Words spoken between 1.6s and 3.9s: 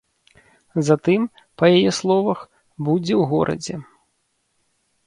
па яе словах, будзе ў горадзе.